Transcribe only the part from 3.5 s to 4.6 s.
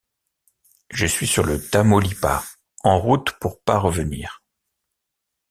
Pasrevenir.